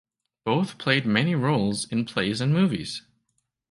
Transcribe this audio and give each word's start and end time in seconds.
Both 0.45 0.79
played 0.79 1.05
many 1.05 1.35
roles 1.35 1.85
in 1.91 2.05
plays 2.05 2.41
and 2.41 2.51
movies. 2.51 3.03